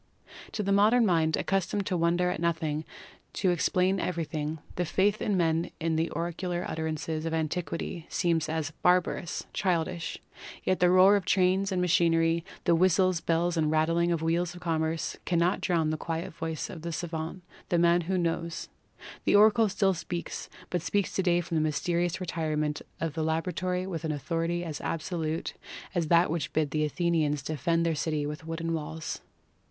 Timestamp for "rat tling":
13.69-14.09